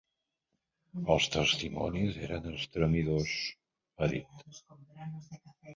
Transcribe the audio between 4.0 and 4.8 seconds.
ha dit.